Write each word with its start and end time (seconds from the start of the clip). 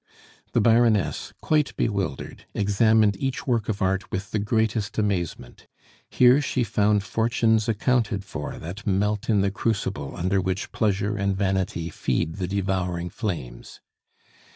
The 0.53 0.61
Baroness, 0.61 1.31
quite 1.41 1.77
bewildered, 1.77 2.45
examined 2.55 3.15
each 3.19 3.45
work 3.45 3.69
of 3.69 3.83
art 3.83 4.09
with 4.11 4.31
the 4.31 4.39
greatest 4.39 4.97
amazement. 4.97 5.67
Here 6.09 6.41
she 6.41 6.63
found 6.63 7.03
fortunes 7.03 7.69
accounted 7.69 8.25
for 8.25 8.57
that 8.57 8.87
melt 8.87 9.29
in 9.29 9.41
the 9.41 9.51
crucible 9.51 10.15
under 10.15 10.41
which 10.41 10.71
pleasure 10.71 11.15
and 11.15 11.37
vanity 11.37 11.89
feed 11.91 12.37
the 12.37 12.47
devouring 12.47 13.11
flames. 13.11 13.79